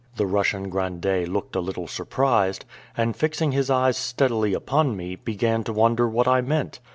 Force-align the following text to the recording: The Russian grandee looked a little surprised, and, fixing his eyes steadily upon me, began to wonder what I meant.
The 0.15 0.25
Russian 0.25 0.69
grandee 0.69 1.27
looked 1.27 1.55
a 1.55 1.59
little 1.59 1.85
surprised, 1.85 2.65
and, 2.97 3.15
fixing 3.15 3.51
his 3.51 3.69
eyes 3.69 3.97
steadily 3.97 4.55
upon 4.55 4.97
me, 4.97 5.15
began 5.15 5.63
to 5.65 5.73
wonder 5.73 6.09
what 6.09 6.27
I 6.27 6.41
meant. 6.41 6.79